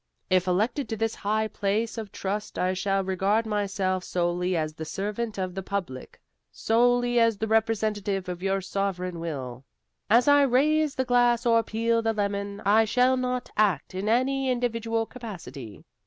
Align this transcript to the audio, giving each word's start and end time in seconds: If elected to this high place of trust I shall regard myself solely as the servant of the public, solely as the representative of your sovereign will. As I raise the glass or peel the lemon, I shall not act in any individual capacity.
If 0.31 0.47
elected 0.47 0.89
to 0.89 0.97
this 0.97 1.13
high 1.13 1.47
place 1.47 1.95
of 1.95 2.11
trust 2.11 2.57
I 2.57 2.73
shall 2.73 3.03
regard 3.03 3.45
myself 3.45 4.03
solely 4.03 4.57
as 4.57 4.73
the 4.73 4.83
servant 4.83 5.37
of 5.37 5.53
the 5.53 5.61
public, 5.61 6.19
solely 6.51 7.19
as 7.19 7.37
the 7.37 7.45
representative 7.45 8.27
of 8.27 8.41
your 8.41 8.61
sovereign 8.61 9.19
will. 9.19 9.63
As 10.09 10.27
I 10.27 10.41
raise 10.41 10.95
the 10.95 11.05
glass 11.05 11.45
or 11.45 11.61
peel 11.61 12.01
the 12.01 12.13
lemon, 12.13 12.63
I 12.65 12.83
shall 12.83 13.15
not 13.15 13.51
act 13.55 13.93
in 13.93 14.09
any 14.09 14.49
individual 14.49 15.05
capacity. 15.05 15.83